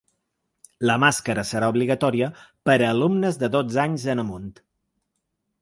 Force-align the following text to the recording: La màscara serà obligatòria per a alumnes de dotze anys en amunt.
La 0.89 0.95
màscara 1.03 1.43
serà 1.49 1.69
obligatòria 1.75 2.31
per 2.71 2.79
a 2.79 2.89
alumnes 2.95 3.39
de 3.45 3.53
dotze 3.59 3.85
anys 3.87 4.11
en 4.15 4.25
amunt. 4.25 4.53